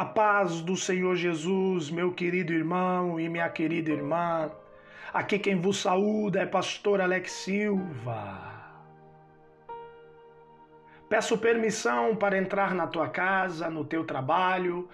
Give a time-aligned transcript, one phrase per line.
[0.00, 4.50] A paz do Senhor Jesus, meu querido irmão e minha querida irmã.
[5.12, 8.40] Aqui quem vos saúda é pastor Alex Silva.
[11.06, 14.88] Peço permissão para entrar na tua casa, no teu trabalho,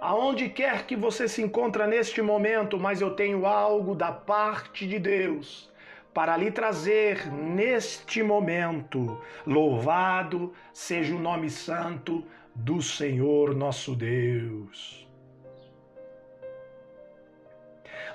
[0.00, 5.00] aonde quer que você se encontra neste momento, mas eu tenho algo da parte de
[5.00, 5.72] Deus
[6.14, 9.20] para lhe trazer neste momento.
[9.44, 12.24] Louvado seja o nome santo
[12.54, 15.08] do Senhor nosso Deus.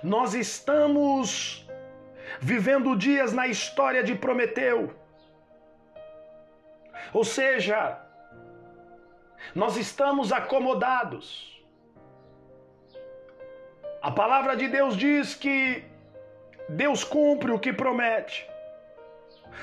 [0.03, 1.67] Nós estamos
[2.39, 4.93] vivendo dias na história de Prometeu.
[7.13, 7.99] Ou seja,
[9.55, 11.55] nós estamos acomodados.
[14.01, 15.83] A palavra de Deus diz que
[16.69, 18.47] Deus cumpre o que promete.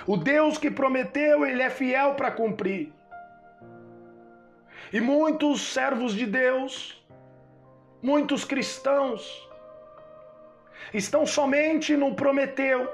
[0.06, 2.92] O Deus que prometeu, ele é fiel para cumprir.
[4.96, 6.72] E muitos servos de Deus,
[8.00, 9.22] muitos cristãos,
[11.00, 12.88] estão somente no prometeu,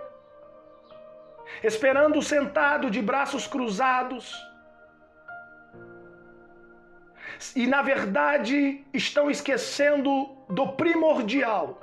[1.62, 4.34] esperando sentado de braços cruzados.
[7.54, 10.10] E na verdade estão esquecendo
[10.48, 11.78] do primordial.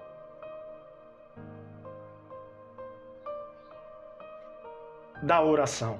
[5.21, 5.99] Da oração.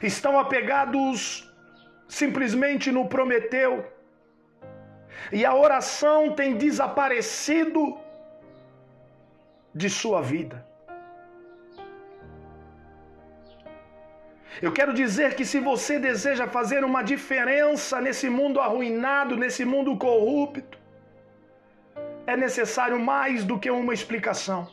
[0.00, 1.48] Estão apegados
[2.08, 3.86] simplesmente no prometeu.
[5.30, 7.98] E a oração tem desaparecido
[9.74, 10.66] de sua vida.
[14.60, 19.96] Eu quero dizer que se você deseja fazer uma diferença nesse mundo arruinado, nesse mundo
[19.96, 20.78] corrupto,
[22.26, 24.68] é necessário mais do que uma explicação.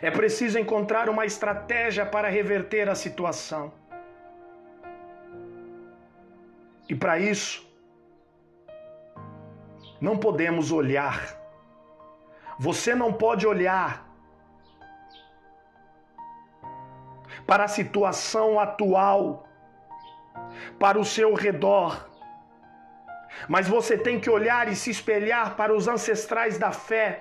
[0.00, 3.79] É preciso encontrar uma estratégia para reverter a situação.
[6.90, 7.64] E para isso,
[10.00, 11.20] não podemos olhar.
[12.58, 14.04] Você não pode olhar
[17.46, 19.46] para a situação atual,
[20.80, 22.10] para o seu redor.
[23.48, 27.20] Mas você tem que olhar e se espelhar para os ancestrais da fé,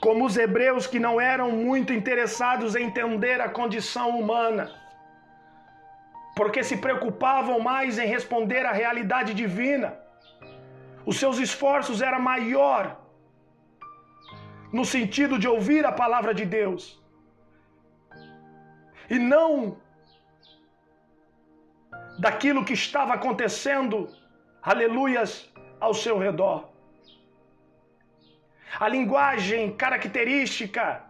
[0.00, 4.79] como os hebreus que não eram muito interessados em entender a condição humana
[6.36, 9.98] porque se preocupavam mais em responder à realidade divina.
[11.04, 12.82] Os seus esforços eram maior
[14.72, 16.82] no sentido de ouvir a palavra de Deus
[19.10, 19.76] e não
[22.18, 24.08] daquilo que estava acontecendo,
[24.62, 26.68] aleluias, ao seu redor.
[28.78, 31.02] A linguagem característica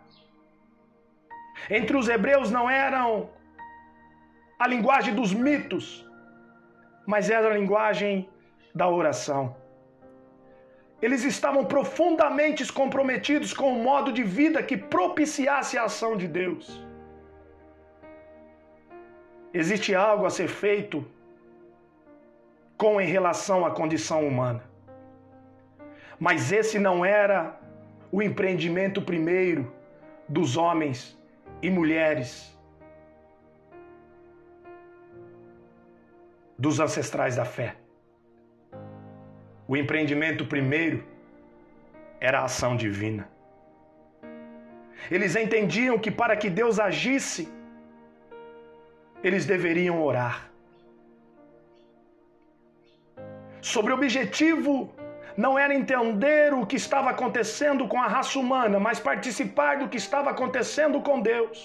[1.79, 3.29] entre os hebreus não eram
[4.63, 5.85] a linguagem dos mitos,
[7.07, 8.29] mas era a linguagem
[8.75, 9.57] da oração.
[11.01, 16.87] Eles estavam profundamente comprometidos com um modo de vida que propiciasse a ação de Deus.
[19.61, 20.99] Existe algo a ser feito
[22.77, 24.63] com em relação à condição humana.
[26.19, 27.59] Mas esse não era
[28.13, 29.73] o empreendimento primeiro
[30.29, 31.19] dos homens
[31.63, 32.60] e mulheres
[36.65, 37.69] dos ancestrais da fé.
[39.67, 40.99] O empreendimento primeiro
[42.29, 43.25] era a ação divina.
[45.11, 47.49] Eles entendiam que para que Deus agisse,
[49.25, 50.51] eles deveriam orar.
[53.63, 54.93] Sobre o objetivo
[55.45, 59.97] não era entender o que estava acontecendo com a raça humana, mas participar do que
[59.97, 61.59] estava acontecendo com Deus.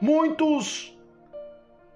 [0.00, 0.93] Muitos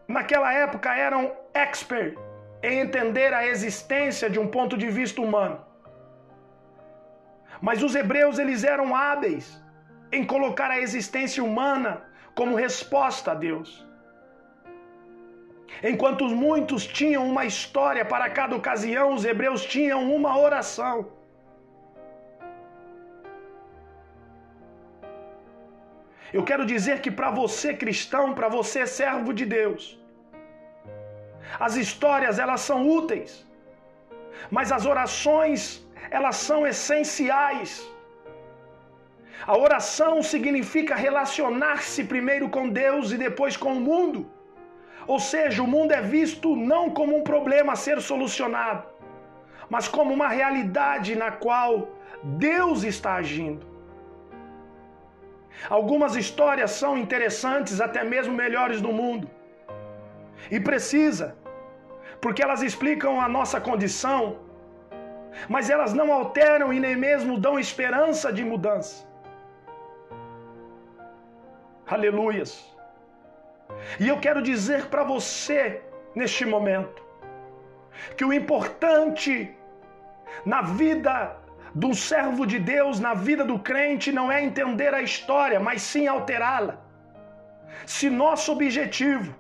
[0.08, 2.16] naquela época eram expert
[2.62, 5.60] em entender a existência de um ponto de vista humano.
[7.60, 9.62] Mas os hebreus eles eram hábeis
[10.10, 12.02] em colocar a existência humana
[12.34, 13.86] como resposta a Deus.
[15.83, 21.12] Enquanto muitos tinham uma história para cada ocasião, os hebreus tinham uma oração.
[26.33, 29.98] Eu quero dizer que para você cristão, para você servo de Deus,
[31.59, 33.47] as histórias elas são úteis,
[34.51, 35.60] mas as orações
[36.10, 37.71] elas são essenciais.
[39.47, 44.31] A oração significa relacionar-se primeiro com Deus e depois com o mundo.
[45.07, 48.86] Ou seja, o mundo é visto não como um problema a ser solucionado,
[49.71, 51.89] mas como uma realidade na qual
[52.22, 53.67] Deus está agindo.
[55.69, 59.28] Algumas histórias são interessantes, até mesmo melhores do mundo.
[60.51, 61.37] E precisa,
[62.21, 64.39] porque elas explicam a nossa condição,
[65.49, 69.07] mas elas não alteram e nem mesmo dão esperança de mudança.
[71.87, 72.77] Aleluias.
[73.99, 75.83] E eu quero dizer para você
[76.15, 77.03] neste momento
[78.16, 79.55] que o importante
[80.45, 81.37] na vida
[81.74, 86.06] do servo de Deus, na vida do crente, não é entender a história, mas sim
[86.06, 86.78] alterá-la.
[87.86, 89.34] Se nosso objetivo,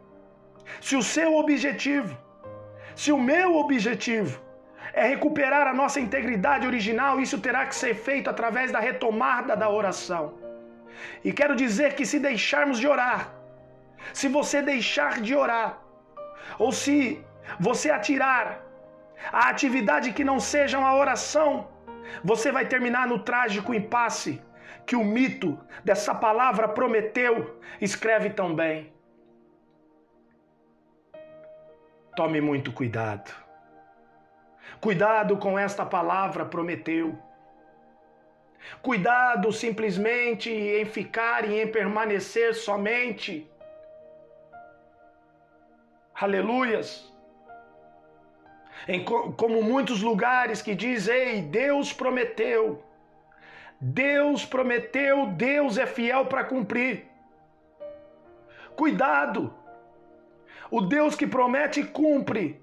[0.80, 2.16] se o seu objetivo,
[2.94, 4.40] se o meu objetivo
[4.92, 9.68] é recuperar a nossa integridade original, isso terá que ser feito através da retomada da
[9.68, 10.34] oração.
[11.24, 13.32] E quero dizer que se deixarmos de orar,
[14.12, 15.78] se você deixar de orar,
[16.58, 17.24] ou se
[17.58, 18.46] você atirar
[19.32, 21.68] a atividade que não seja a oração,
[22.22, 24.42] você vai terminar no trágico impasse
[24.86, 28.92] que o mito dessa palavra prometeu escreve tão bem.
[32.16, 33.30] Tome muito cuidado.
[34.80, 37.18] Cuidado com esta palavra prometeu.
[38.82, 43.50] Cuidado simplesmente em ficar e em permanecer somente.
[46.14, 47.08] Aleluias
[48.86, 52.82] em, como muitos lugares que diz: Ei, Deus prometeu.
[53.80, 57.06] Deus prometeu, Deus é fiel para cumprir.
[58.76, 59.54] Cuidado!
[60.70, 62.62] O Deus que promete cumpre.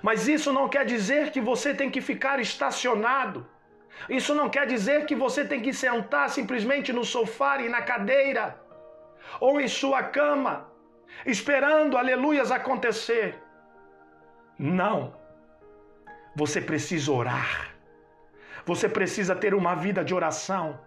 [0.00, 3.46] Mas isso não quer dizer que você tem que ficar estacionado.
[4.08, 8.58] Isso não quer dizer que você tem que sentar simplesmente no sofá e na cadeira
[9.38, 10.66] ou em sua cama,
[11.26, 13.38] esperando aleluias acontecer.
[14.60, 15.14] Não.
[16.36, 17.74] Você precisa orar.
[18.66, 20.78] Você precisa ter uma vida de oração.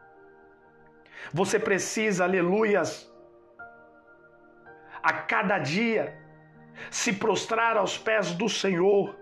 [1.34, 3.12] Você precisa, aleluias,
[5.02, 6.16] a cada dia
[6.92, 9.16] se prostrar aos pés do Senhor.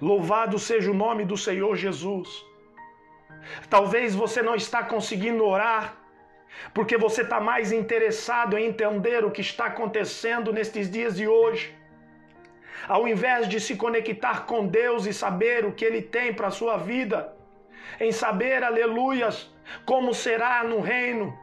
[0.00, 2.28] Louvado seja o nome do Senhor Jesus.
[3.68, 5.96] Talvez você não está conseguindo orar
[6.74, 11.79] porque você está mais interessado em entender o que está acontecendo nestes dias de hoje
[12.88, 16.50] ao invés de se conectar com Deus e saber o que Ele tem para a
[16.50, 17.32] sua vida,
[17.98, 19.52] em saber, aleluias,
[19.84, 21.36] como será no reino.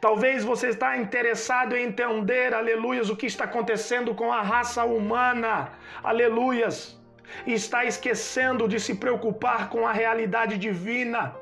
[0.00, 5.72] Talvez você está interessado em entender, aleluias, o que está acontecendo com a raça humana,
[6.02, 7.00] aleluias,
[7.46, 11.34] e está esquecendo de se preocupar com a realidade divina.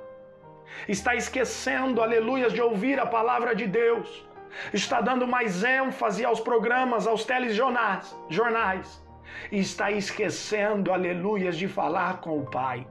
[0.86, 4.25] Está esquecendo, aleluias, de ouvir a palavra de Deus
[4.72, 9.04] está dando mais ênfase aos programas, aos telejornais, jornais,
[9.50, 12.86] e está esquecendo, aleluias, de falar com o Pai.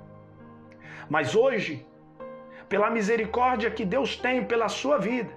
[1.10, 1.86] Mas hoje,
[2.68, 5.32] pela misericórdia que Deus tem pela sua vida,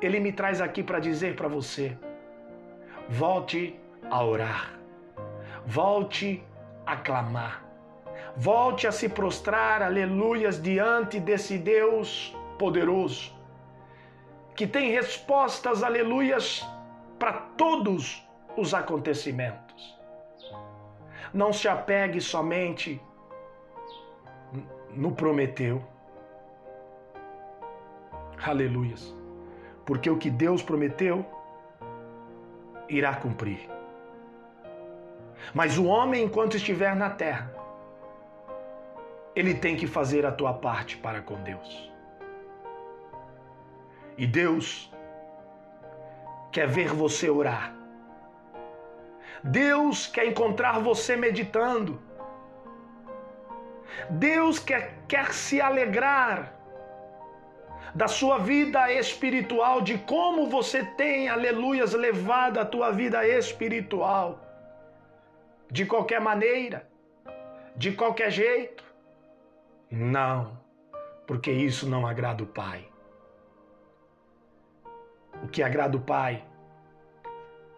[0.00, 1.96] Ele me traz aqui para dizer para você:
[3.08, 3.78] volte
[4.10, 4.78] a orar,
[5.66, 6.42] volte
[6.86, 7.64] a clamar,
[8.36, 13.37] volte a se prostrar, aleluias, diante desse Deus poderoso
[14.58, 16.68] que tem respostas, aleluias,
[17.16, 19.96] para todos os acontecimentos.
[21.32, 23.00] Não se apegue somente
[24.90, 25.80] no prometeu.
[28.44, 29.14] Aleluias.
[29.86, 31.24] Porque o que Deus prometeu
[32.88, 33.60] irá cumprir.
[35.54, 37.54] Mas o homem, enquanto estiver na terra,
[39.36, 41.96] ele tem que fazer a tua parte para com Deus.
[44.18, 44.92] E Deus
[46.50, 47.72] quer ver você orar.
[49.44, 52.02] Deus quer encontrar você meditando.
[54.10, 56.52] Deus quer, quer se alegrar
[57.94, 64.44] da sua vida espiritual, de como você tem, aleluias, levado a tua vida espiritual.
[65.70, 66.88] De qualquer maneira,
[67.76, 68.82] de qualquer jeito.
[69.88, 70.58] Não,
[71.24, 72.84] porque isso não agrada o Pai.
[75.42, 76.44] O que agrada o Pai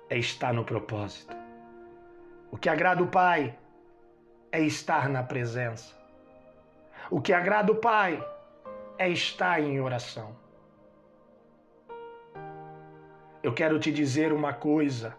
[0.09, 1.37] é estar no propósito.
[2.51, 3.57] O que agrada o Pai
[4.51, 5.95] é estar na presença.
[7.11, 8.25] O que agrada o Pai
[8.99, 10.37] é estar em oração.
[13.43, 15.17] Eu quero te dizer uma coisa.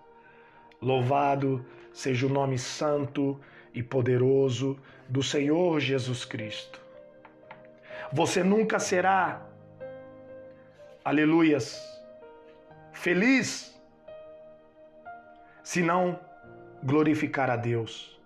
[0.82, 3.40] Louvado seja o nome santo
[3.74, 6.82] e poderoso do Senhor Jesus Cristo.
[8.12, 9.42] Você nunca será,
[11.04, 11.91] aleluias,
[12.94, 13.72] feliz
[15.64, 16.20] se não
[16.84, 18.20] glorificar a Deus.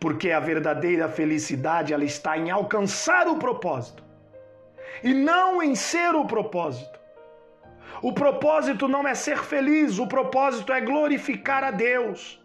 [0.00, 4.02] Porque a verdadeira felicidade ela está em alcançar o propósito
[5.02, 6.98] e não em ser o propósito.
[8.00, 12.40] O propósito não é ser feliz, o propósito é glorificar a Deus.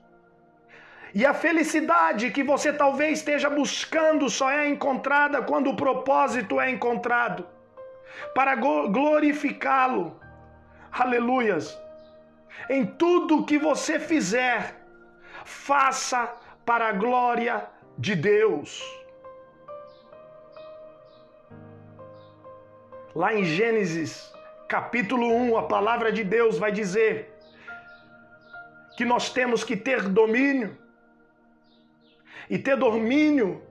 [1.13, 6.71] E a felicidade que você talvez esteja buscando só é encontrada quando o propósito é
[6.71, 7.45] encontrado
[8.33, 10.19] para glorificá-lo.
[10.93, 11.75] Aleluias.
[12.69, 14.75] Em tudo que você fizer,
[15.43, 16.31] faça
[16.63, 18.81] para a glória de Deus.
[23.15, 24.31] Lá em Gênesis,
[24.67, 27.33] capítulo 1, a palavra de Deus vai dizer
[28.95, 30.77] que nós temos que ter domínio.
[32.49, 33.63] E ter domínio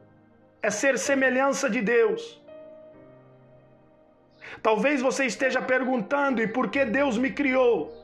[0.60, 2.41] é ser semelhança de Deus.
[4.60, 7.96] Talvez você esteja perguntando: e por que Deus me criou?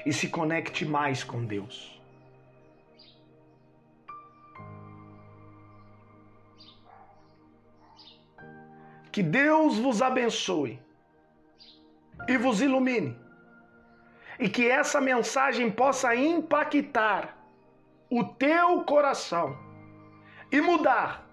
[0.06, 1.99] e se conecte mais com Deus.
[9.20, 10.80] Que Deus vos abençoe
[12.26, 13.20] e vos ilumine.
[14.40, 17.38] E que essa mensagem possa impactar
[18.10, 19.58] o teu coração
[20.50, 21.28] e mudar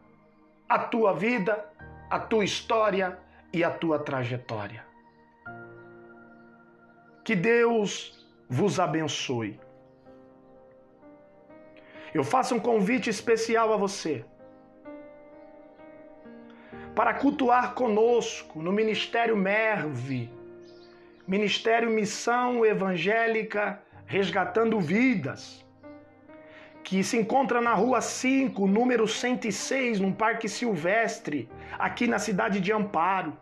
[0.68, 1.64] a tua vida,
[2.10, 3.20] a tua história
[3.52, 4.84] e a tua trajetória.
[7.24, 9.60] Que Deus vos abençoe.
[12.12, 14.24] Eu faço um convite especial a você
[16.96, 20.30] para cultuar conosco no Ministério Merve,
[21.28, 25.62] Ministério Missão Evangélica Resgatando Vidas,
[26.82, 32.72] que se encontra na Rua 5, número 106, num Parque Silvestre, aqui na cidade de
[32.72, 33.36] Amparo.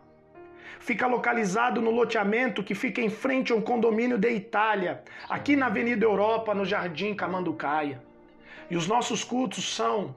[0.81, 5.67] Fica localizado no loteamento que fica em frente a um condomínio de Itália, aqui na
[5.67, 8.03] Avenida Europa, no Jardim Camanducaia.
[8.69, 10.13] E os nossos cultos são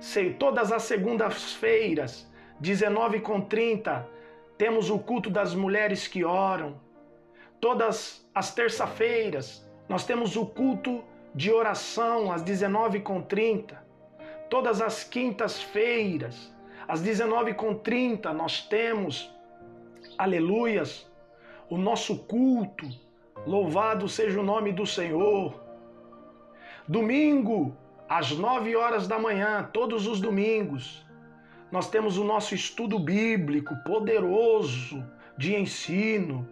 [0.00, 2.29] sei, todas as segundas-feiras,
[2.60, 4.06] 19 com 30,
[4.58, 6.78] temos o culto das mulheres que oram.
[7.58, 11.02] Todas as terça-feiras, nós temos o culto
[11.34, 13.82] de oração às 19 com 30.
[14.50, 16.54] Todas as quintas-feiras,
[16.86, 19.34] às 19 com 30, nós temos,
[20.18, 21.10] aleluias,
[21.70, 22.86] o nosso culto.
[23.46, 25.58] Louvado seja o nome do Senhor.
[26.86, 27.74] Domingo,
[28.06, 31.06] às 9 horas da manhã, todos os domingos,
[31.70, 35.04] nós temos o nosso estudo bíblico poderoso
[35.36, 36.48] de ensino.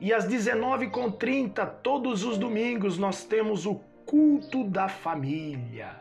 [0.00, 5.96] E às 19h30, todos os domingos, nós temos o culto da família.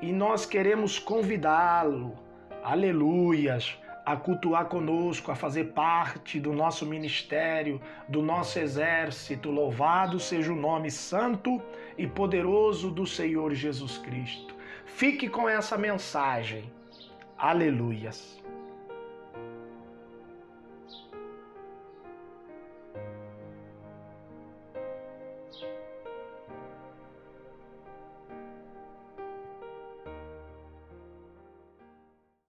[0.00, 2.16] E nós queremos convidá-lo,
[2.62, 3.76] aleluias,
[4.06, 9.50] a cultuar conosco, a fazer parte do nosso ministério, do nosso exército.
[9.50, 11.60] Louvado seja o nome santo
[11.96, 14.54] e poderoso do Senhor Jesus Cristo.
[14.86, 16.70] Fique com essa mensagem
[17.38, 18.42] Aleluias.